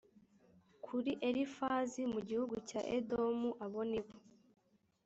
[0.85, 4.13] kuri elifazi mu gihugu cya edomu abo ni bo